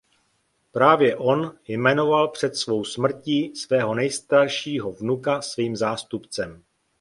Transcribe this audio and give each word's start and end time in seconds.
Právě 0.71 1.17
on 1.17 1.57
jmenoval 1.67 2.27
před 2.27 2.55
svou 2.55 2.83
smrtí 2.83 3.55
svého 3.55 3.95
nejstaršího 3.95 4.91
vnuka 4.91 5.41
svým 5.41 5.75
nástupcem. 5.81 6.63